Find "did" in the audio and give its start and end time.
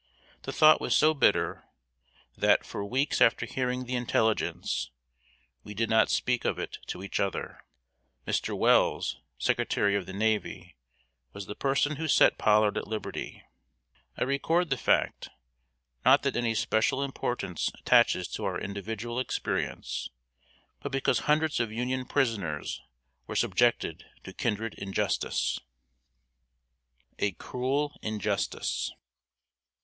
5.75-5.91